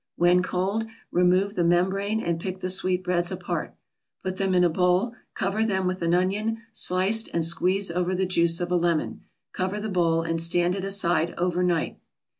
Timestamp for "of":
8.59-8.71